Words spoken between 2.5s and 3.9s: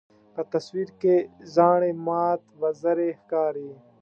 وزرې ښکاري.